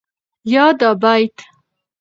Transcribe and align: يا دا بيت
يا 0.53 0.65
دا 0.79 0.89
بيت 1.01 1.35